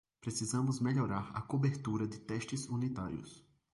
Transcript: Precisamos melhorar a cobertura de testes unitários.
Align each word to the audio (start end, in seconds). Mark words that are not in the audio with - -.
Precisamos 0.19 0.79
melhorar 0.79 1.29
a 1.31 1.43
cobertura 1.43 2.07
de 2.07 2.17
testes 2.19 2.65
unitários. 2.67 3.45